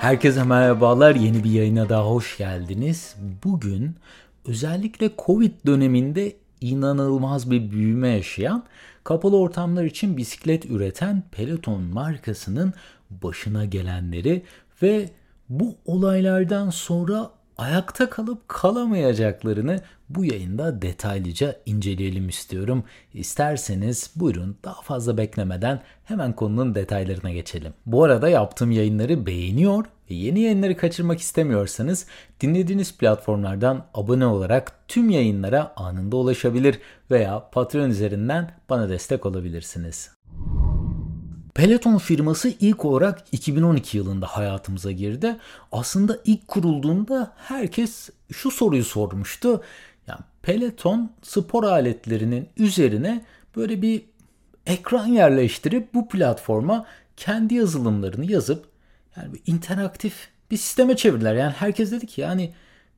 [0.00, 1.14] Herkese merhabalar.
[1.14, 3.16] Yeni bir yayına daha hoş geldiniz.
[3.44, 3.96] Bugün
[4.46, 8.64] özellikle Covid döneminde inanılmaz bir büyüme yaşayan,
[9.04, 12.74] kapalı ortamlar için bisiklet üreten Peloton markasının
[13.10, 14.42] başına gelenleri
[14.82, 15.10] ve
[15.48, 19.80] bu olaylardan sonra ayakta kalıp kalamayacaklarını
[20.10, 22.84] bu yayında detaylıca inceleyelim istiyorum.
[23.14, 27.74] İsterseniz buyurun daha fazla beklemeden hemen konunun detaylarına geçelim.
[27.86, 32.06] Bu arada yaptığım yayınları beğeniyor ve yeni yayınları kaçırmak istemiyorsanız
[32.40, 36.78] dinlediğiniz platformlardan abone olarak tüm yayınlara anında ulaşabilir
[37.10, 40.10] veya Patreon üzerinden bana destek olabilirsiniz.
[41.54, 45.36] Peloton firması ilk olarak 2012 yılında hayatımıza girdi.
[45.72, 49.62] Aslında ilk kurulduğunda herkes şu soruyu sormuştu.
[50.42, 53.24] Peloton spor aletlerinin üzerine
[53.56, 54.02] böyle bir
[54.66, 58.66] ekran yerleştirip bu platforma kendi yazılımlarını yazıp
[59.16, 61.34] yani bir interaktif bir sisteme çevirdiler.
[61.34, 62.52] Yani herkes dedi ki yani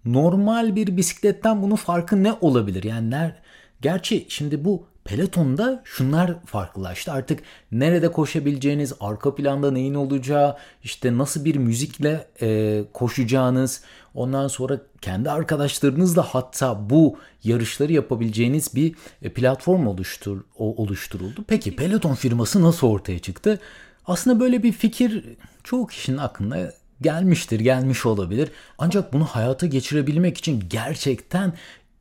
[0.05, 2.83] normal bir bisikletten bunun farkı ne olabilir?
[2.83, 3.43] Yani ner
[3.83, 7.12] Gerçi şimdi bu Peloton'da şunlar farklılaştı.
[7.12, 7.41] Artık
[7.72, 13.83] nerede koşabileceğiniz, arka planda neyin olacağı, işte nasıl bir müzikle e, koşacağınız,
[14.14, 21.45] ondan sonra kendi arkadaşlarınızla hatta bu yarışları yapabileceğiniz bir e, platform oluştur, oluşturuldu.
[21.48, 23.61] Peki Peloton firması nasıl ortaya çıktı?
[24.06, 25.25] Aslında böyle bir fikir
[25.64, 28.50] çoğu kişinin aklına gelmiştir, gelmiş olabilir.
[28.78, 31.53] Ancak bunu hayata geçirebilmek için gerçekten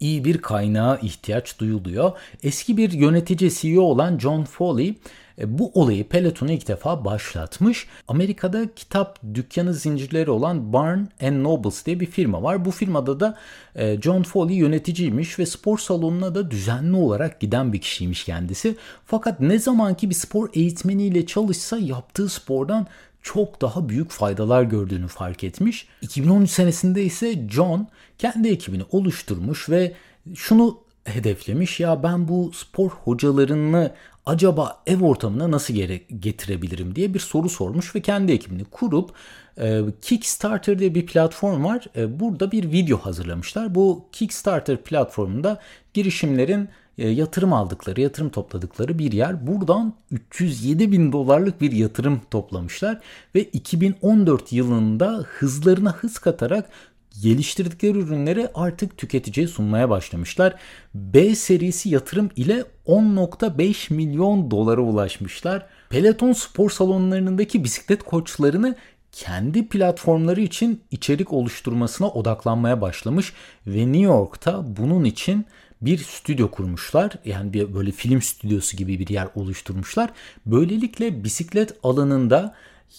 [0.01, 2.11] iyi bir kaynağa ihtiyaç duyuluyor.
[2.43, 4.95] Eski bir yönetici CEO olan John Foley
[5.37, 7.87] bu olayı Peloton'a ilk defa başlatmış.
[8.07, 11.05] Amerika'da kitap dükkanı zincirleri olan Barn
[11.43, 12.65] Nobles diye bir firma var.
[12.65, 13.37] Bu firmada da
[13.75, 18.75] e, John Foley yöneticiymiş ve spor salonuna da düzenli olarak giden bir kişiymiş kendisi.
[19.05, 22.87] Fakat ne zamanki bir spor eğitmeniyle çalışsa yaptığı spordan
[23.21, 25.87] çok daha büyük faydalar gördüğünü fark etmiş.
[26.01, 27.87] 2013 senesinde ise John
[28.17, 29.93] kendi ekibini oluşturmuş ve
[30.35, 33.91] şunu hedeflemiş ya ben bu spor hocalarını
[34.25, 35.73] acaba ev ortamına nasıl
[36.19, 39.11] getirebilirim diye bir soru sormuş ve kendi ekibini kurup
[39.57, 41.85] e, Kickstarter diye bir platform var.
[41.95, 43.75] E, burada bir video hazırlamışlar.
[43.75, 45.59] Bu Kickstarter platformunda
[45.93, 49.47] girişimlerin e, yatırım aldıkları, yatırım topladıkları bir yer.
[49.47, 52.99] Buradan 307 bin dolarlık bir yatırım toplamışlar
[53.35, 56.69] ve 2014 yılında hızlarına hız katarak
[57.21, 60.55] geliştirdikleri ürünleri artık tüketiciye sunmaya başlamışlar.
[60.95, 65.65] B serisi yatırım ile 10.5 milyon dolara ulaşmışlar.
[65.89, 68.75] Peloton spor salonlarındaki bisiklet koçlarını
[69.11, 73.33] kendi platformları için içerik oluşturmasına odaklanmaya başlamış
[73.67, 75.45] ve New York'ta bunun için
[75.81, 77.11] bir stüdyo kurmuşlar.
[77.25, 80.09] Yani bir böyle film stüdyosu gibi bir yer oluşturmuşlar.
[80.45, 82.55] Böylelikle bisiklet alanında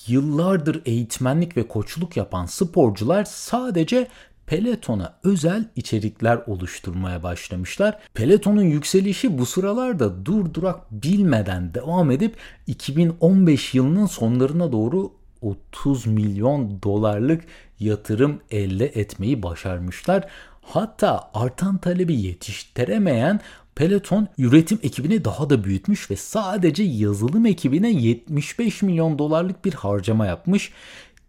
[0.07, 4.09] yıllardır eğitmenlik ve koçluk yapan sporcular sadece
[4.47, 7.99] Peloton'a özel içerikler oluşturmaya başlamışlar.
[8.15, 12.37] Peloton'un yükselişi bu sıralarda durdurak bilmeden devam edip
[12.67, 17.45] 2015 yılının sonlarına doğru 30 milyon dolarlık
[17.81, 20.29] yatırım elde etmeyi başarmışlar.
[20.63, 23.41] Hatta artan talebi yetiştiremeyen
[23.75, 30.27] Peloton üretim ekibini daha da büyütmüş ve sadece yazılım ekibine 75 milyon dolarlık bir harcama
[30.27, 30.73] yapmış.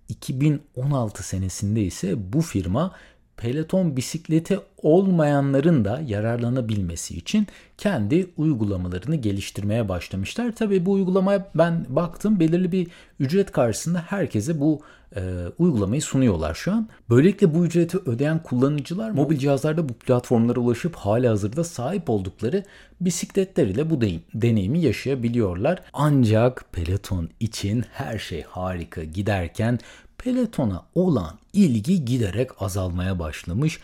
[0.09, 2.95] 2016 senesinde ise bu firma
[3.43, 10.55] Peloton bisikleti olmayanların da yararlanabilmesi için kendi uygulamalarını geliştirmeye başlamışlar.
[10.55, 12.87] Tabii bu uygulamaya ben baktım belirli bir
[13.19, 14.81] ücret karşısında herkese bu
[15.15, 15.21] e,
[15.57, 16.87] uygulamayı sunuyorlar şu an.
[17.09, 22.63] Böylelikle bu ücreti ödeyen kullanıcılar mobil cihazlarda bu platformlara ulaşıp hali hazırda sahip oldukları
[23.01, 24.01] bisikletler ile bu
[24.33, 25.81] deneyimi yaşayabiliyorlar.
[25.93, 29.79] Ancak Peloton için her şey harika giderken
[30.23, 33.79] Peloton'a olan ilgi giderek azalmaya başlamış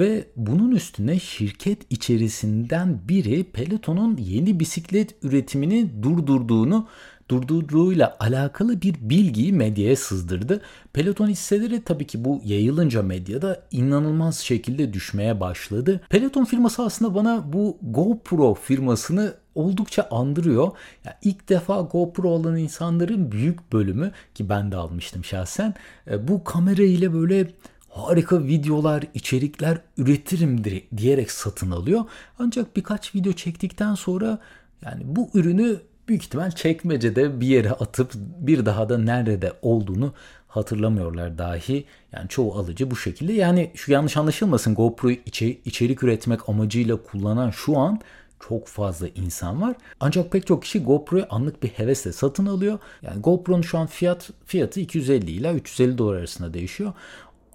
[0.00, 6.88] ve bunun üstüne şirket içerisinden biri Peloton'un yeni bisiklet üretimini durdurduğunu
[7.28, 10.60] durdurduğuyla alakalı bir bilgiyi medyaya sızdırdı.
[10.92, 16.00] Peloton hisseleri tabii ki bu yayılınca medyada inanılmaz şekilde düşmeye başladı.
[16.08, 20.70] Peloton firması aslında bana bu GoPro firmasını oldukça andırıyor.
[21.04, 25.74] Yani ilk defa GoPro alan insanların büyük bölümü ki ben de almıştım şahsen
[26.10, 27.50] e, bu kamera ile böyle
[27.88, 30.64] harika videolar, içerikler üretirim
[30.96, 32.04] diyerek satın alıyor.
[32.38, 34.38] Ancak birkaç video çektikten sonra
[34.84, 40.12] yani bu ürünü büyük ihtimal çekmecede bir yere atıp bir daha da nerede olduğunu
[40.48, 41.84] hatırlamıyorlar dahi.
[42.12, 43.32] Yani çoğu alıcı bu şekilde.
[43.32, 48.00] Yani şu yanlış anlaşılmasın GoPro içi, içerik üretmek amacıyla kullanan şu an
[48.48, 49.76] çok fazla insan var.
[50.00, 52.78] Ancak pek çok kişi GoPro'yu anlık bir hevesle satın alıyor.
[53.02, 56.92] Yani GoPro'nun şu an fiyat fiyatı 250 ile 350 dolar arasında değişiyor.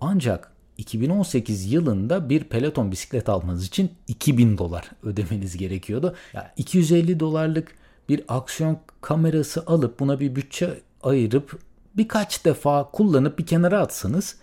[0.02, 6.16] Ancak 2018 yılında bir Peloton bisiklet almanız için 2000 dolar ödemeniz gerekiyordu.
[6.34, 7.76] Yani 250 dolarlık
[8.10, 11.60] bir aksiyon kamerası alıp buna bir bütçe ayırıp
[11.98, 14.38] birkaç defa kullanıp bir kenara atsanız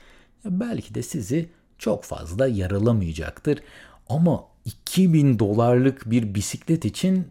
[0.45, 3.59] belki de sizi çok fazla yaralamayacaktır.
[4.09, 7.27] Ama 2000 dolarlık bir bisiklet için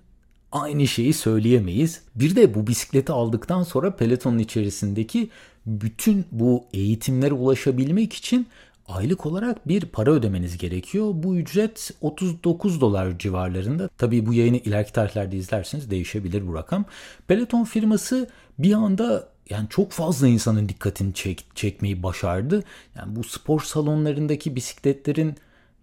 [0.51, 2.01] aynı şeyi söyleyemeyiz.
[2.15, 5.29] Bir de bu bisikleti aldıktan sonra Peloton'un içerisindeki
[5.65, 8.47] bütün bu eğitimlere ulaşabilmek için
[8.87, 11.11] aylık olarak bir para ödemeniz gerekiyor.
[11.13, 13.89] Bu ücret 39 dolar civarlarında.
[13.97, 16.85] Tabii bu yayını ileriki tarihlerde izlerseniz değişebilir bu rakam.
[17.27, 18.29] Peloton firması
[18.59, 22.63] bir anda yani çok fazla insanın dikkatini çek, çekmeyi başardı.
[22.95, 25.35] Yani bu spor salonlarındaki bisikletlerin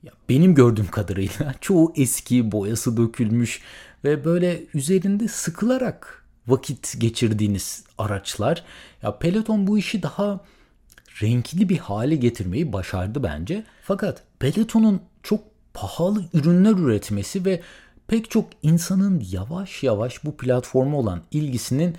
[0.02, 3.62] ya benim gördüğüm kadarıyla çoğu eski, boyası dökülmüş
[4.04, 8.64] ve böyle üzerinde sıkılarak vakit geçirdiğiniz araçlar.
[9.02, 10.40] Ya Peloton bu işi daha
[11.22, 13.64] renkli bir hale getirmeyi başardı bence.
[13.82, 15.40] Fakat Peloton'un çok
[15.74, 17.60] pahalı ürünler üretmesi ve
[18.06, 21.96] pek çok insanın yavaş yavaş bu platforma olan ilgisinin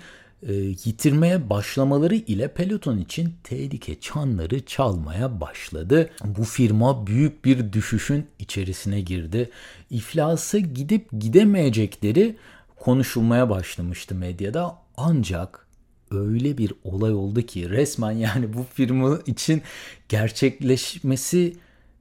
[0.48, 6.10] e, yitirmeye başlamaları ile Peloton için tehlike çanları çalmaya başladı.
[6.24, 9.50] Bu firma büyük bir düşüşün içerisine girdi.
[9.90, 12.36] İflasa gidip gidemeyecekleri
[12.76, 14.78] konuşulmaya başlamıştı medyada.
[14.96, 15.66] Ancak
[16.10, 19.62] öyle bir olay oldu ki resmen yani bu firma için
[20.08, 21.56] gerçekleşmesi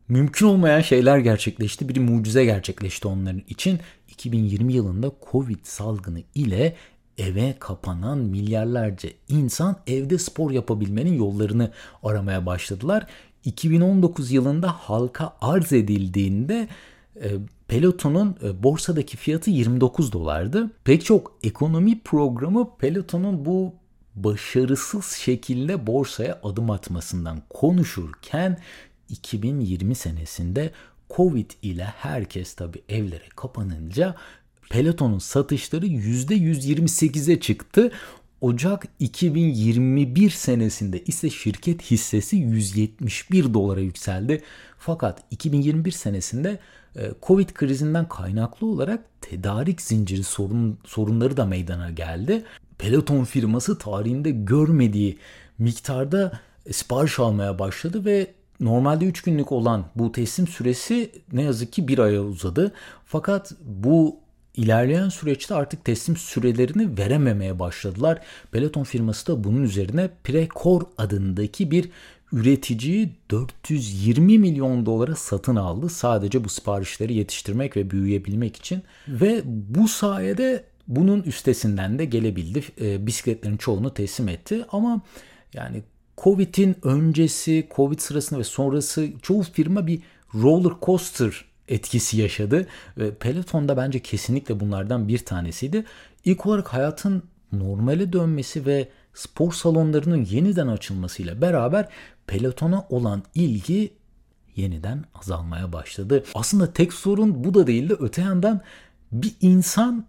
[0.07, 1.89] mümkün olmayan şeyler gerçekleşti.
[1.89, 3.79] Bir mucize gerçekleşti onların için.
[4.09, 6.75] 2020 yılında Covid salgını ile
[7.17, 11.71] eve kapanan milyarlarca insan evde spor yapabilmenin yollarını
[12.03, 13.07] aramaya başladılar.
[13.45, 16.67] 2019 yılında halka arz edildiğinde
[17.21, 17.29] e,
[17.67, 20.71] Peloton'un e, borsadaki fiyatı 29 dolardı.
[20.83, 23.73] Pek çok ekonomi programı Peloton'un bu
[24.15, 28.59] başarısız şekilde borsaya adım atmasından konuşurken
[29.09, 30.71] 2020 senesinde
[31.15, 34.15] Covid ile herkes tabi evlere kapanınca
[34.73, 37.91] Peloton'un satışları %128'e çıktı.
[38.41, 44.41] Ocak 2021 senesinde ise şirket hissesi 171 dolara yükseldi.
[44.77, 46.59] Fakat 2021 senesinde
[46.95, 52.43] e, Covid krizinden kaynaklı olarak tedarik zinciri sorun, sorunları da meydana geldi.
[52.77, 55.17] Peloton firması tarihinde görmediği
[55.59, 56.39] miktarda
[56.71, 58.27] sipariş almaya başladı ve
[58.59, 62.71] normalde 3 günlük olan bu teslim süresi ne yazık ki bir aya uzadı.
[63.05, 64.22] Fakat bu
[64.55, 68.19] ilerleyen süreçte artık teslim sürelerini verememeye başladılar.
[68.51, 71.89] Peloton firması da bunun üzerine Precor adındaki bir
[72.31, 75.89] üreticiyi 420 milyon dolara satın aldı.
[75.89, 78.83] Sadece bu siparişleri yetiştirmek ve büyüyebilmek için.
[79.07, 82.63] Ve bu sayede bunun üstesinden de gelebildi.
[82.81, 85.01] E, bisikletlerin çoğunu teslim etti ama
[85.53, 85.83] yani
[86.17, 89.99] Covid'in öncesi, Covid sırasında ve sonrası çoğu firma bir
[90.35, 92.67] roller coaster etkisi yaşadı
[92.97, 95.85] ve Peloton da bence kesinlikle bunlardan bir tanesiydi.
[96.25, 101.87] İlk olarak hayatın normale dönmesi ve spor salonlarının yeniden açılmasıyla beraber
[102.27, 103.93] Peloton'a olan ilgi
[104.55, 106.23] yeniden azalmaya başladı.
[106.35, 107.95] Aslında tek sorun bu da değildi.
[107.99, 108.61] Öte yandan
[109.11, 110.05] bir insan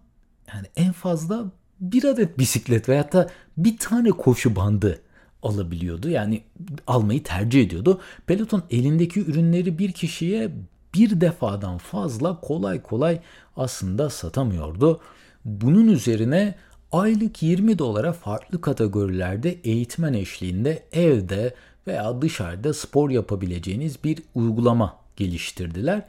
[0.53, 1.45] yani en fazla
[1.79, 5.01] bir adet bisiklet veyahut da bir tane koşu bandı
[5.43, 6.09] alabiliyordu.
[6.09, 6.43] Yani
[6.87, 8.01] almayı tercih ediyordu.
[8.27, 10.51] Peloton elindeki ürünleri bir kişiye
[10.95, 13.19] bir defadan fazla kolay kolay
[13.57, 15.01] aslında satamıyordu.
[15.45, 16.55] Bunun üzerine
[16.91, 21.55] aylık 20 dolara farklı kategorilerde eğitmen eşliğinde evde
[21.87, 26.01] veya dışarıda spor yapabileceğiniz bir uygulama geliştirdiler.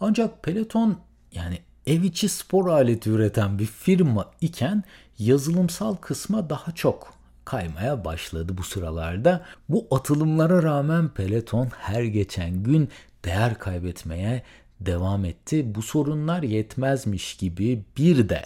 [0.00, 0.98] Ancak Peloton
[1.32, 4.84] yani ev içi spor aleti üreten bir firma iken
[5.18, 9.44] yazılımsal kısma daha çok kaymaya başladı bu sıralarda.
[9.68, 12.88] Bu atılımlara rağmen Peloton her geçen gün
[13.24, 14.42] değer kaybetmeye
[14.80, 15.74] devam etti.
[15.74, 18.42] Bu sorunlar yetmezmiş gibi bir de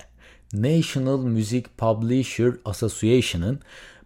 [0.53, 3.61] National Music Publisher Association'ın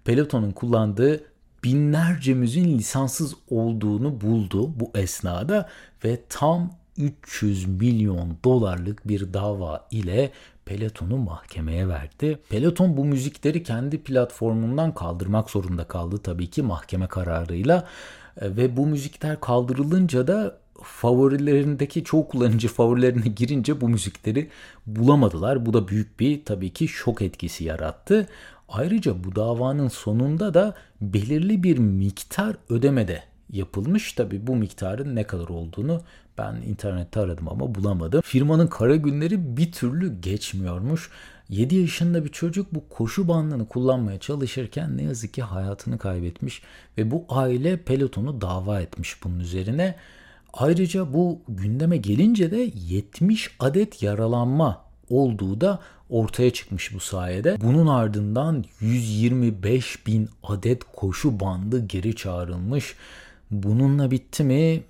[0.04, 1.24] Peloton'un kullandığı
[1.64, 5.68] binlerce müziğin lisanssız olduğunu buldu bu esnada
[6.04, 10.30] ve tam 300 milyon dolarlık bir dava ile
[10.64, 12.38] Peloton'u mahkemeye verdi.
[12.48, 17.88] Peloton bu müzikleri kendi platformundan kaldırmak zorunda kaldı tabii ki mahkeme kararıyla
[18.42, 24.48] ve bu müzikler kaldırılınca da favorilerindeki çoğu kullanıcı favorilerine girince bu müzikleri
[24.86, 25.66] bulamadılar.
[25.66, 28.28] Bu da büyük bir tabii ki şok etkisi yarattı.
[28.68, 33.22] Ayrıca bu davanın sonunda da belirli bir miktar ödemede
[33.52, 34.12] yapılmış.
[34.12, 36.02] Tabi bu miktarın ne kadar olduğunu
[36.38, 38.20] ben internette aradım ama bulamadım.
[38.20, 41.10] Firmanın kara günleri bir türlü geçmiyormuş.
[41.48, 46.62] 7 yaşında bir çocuk bu koşu bandını kullanmaya çalışırken ne yazık ki hayatını kaybetmiş
[46.98, 49.96] ve bu aile pelotonu dava etmiş bunun üzerine.
[50.52, 55.80] Ayrıca bu gündeme gelince de 70 adet yaralanma olduğu da
[56.10, 57.56] ortaya çıkmış bu sayede.
[57.60, 62.94] Bunun ardından 125 bin adet koşu bandı geri çağrılmış.
[63.50, 64.82] Bununla bitti mi?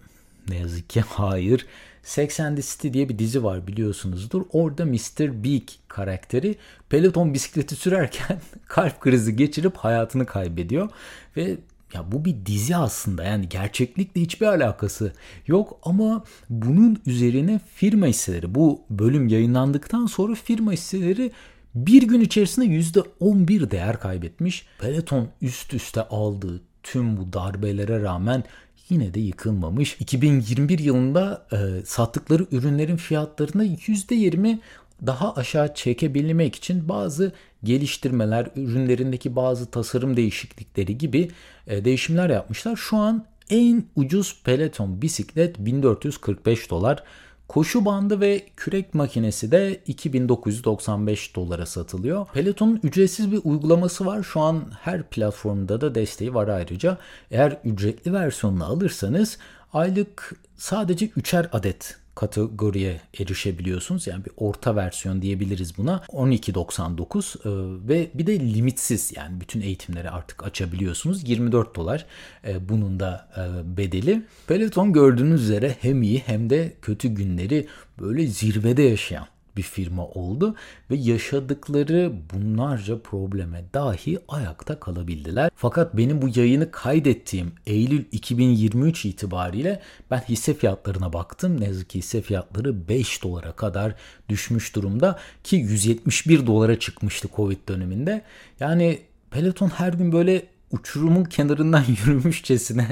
[0.49, 1.67] Ne yazık ki hayır.
[2.03, 4.43] Sex and the City diye bir dizi var biliyorsunuzdur.
[4.53, 5.45] Orada Mr.
[5.45, 6.57] Big karakteri
[6.89, 10.89] peloton bisikleti sürerken kalp krizi geçirip hayatını kaybediyor.
[11.37, 11.57] Ve
[11.95, 15.13] ya bu bir dizi aslında yani gerçeklikle hiçbir alakası
[15.47, 21.33] yok ama bunun üzerine firma hisseleri bu bölüm yayınlandıktan sonra firma hisseleri
[21.75, 24.67] bir gün içerisinde %11 değer kaybetmiş.
[24.79, 28.45] Peloton üst üste aldığı tüm bu darbelere rağmen
[28.89, 29.97] yine de yıkılmamış.
[30.01, 34.59] 2021 yılında e, sattıkları ürünlerin fiyatlarını %20
[35.07, 37.33] daha aşağı çekebilmek için bazı
[37.65, 41.31] geliştirmeler, ürünlerindeki bazı tasarım değişiklikleri gibi
[41.67, 42.77] e, değişimler yapmışlar.
[42.77, 47.03] Şu an en ucuz Peloton bisiklet 1445 dolar.
[47.49, 52.27] Koşu bandı ve kürek makinesi de 2995 dolara satılıyor.
[52.27, 54.23] Peloton'un ücretsiz bir uygulaması var.
[54.23, 56.99] Şu an her platformda da desteği var ayrıca.
[57.31, 59.39] Eğer ücretli versiyonunu alırsanız
[59.73, 64.07] aylık sadece 3'er adet kategoriye erişebiliyorsunuz.
[64.07, 66.03] Yani bir orta versiyon diyebiliriz buna.
[66.09, 71.29] 12.99 e, ve bir de limitsiz yani bütün eğitimleri artık açabiliyorsunuz.
[71.29, 72.07] 24 dolar
[72.47, 74.23] e, bunun da e, bedeli.
[74.47, 77.67] Peloton gördüğünüz üzere hem iyi hem de kötü günleri
[78.01, 80.55] böyle zirvede yaşayan bir firma oldu
[80.91, 85.51] ve yaşadıkları bunlarca probleme dahi ayakta kalabildiler.
[85.55, 91.61] Fakat benim bu yayını kaydettiğim Eylül 2023 itibariyle ben hisse fiyatlarına baktım.
[91.61, 93.95] Ne yazık ki hisse fiyatları 5 dolara kadar
[94.29, 98.23] düşmüş durumda ki 171 dolara çıkmıştı Covid döneminde.
[98.61, 98.99] Yani
[99.31, 102.87] Peloton her gün böyle uçurumun kenarından yürümüşçesine,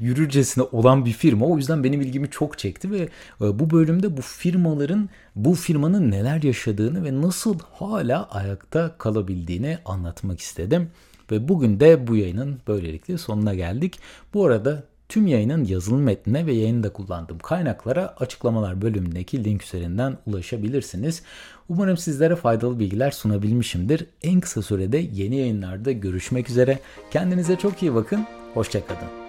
[0.00, 1.46] yürürcesine olan bir firma.
[1.46, 3.08] O yüzden benim ilgimi çok çekti ve
[3.40, 10.40] e, bu bölümde bu firmaların, bu firmanın neler yaşadığını ve nasıl hala ayakta kalabildiğini anlatmak
[10.40, 10.90] istedim.
[11.30, 13.98] Ve bugün de bu yayının böylelikle sonuna geldik.
[14.34, 14.82] Bu arada
[15.14, 21.22] Tüm yayının yazılı metnine ve yayında kullandığım kaynaklara açıklamalar bölümündeki link üzerinden ulaşabilirsiniz.
[21.68, 24.06] Umarım sizlere faydalı bilgiler sunabilmişimdir.
[24.22, 26.78] En kısa sürede yeni yayınlarda görüşmek üzere.
[27.10, 28.26] Kendinize çok iyi bakın.
[28.54, 29.23] Hoşçakalın.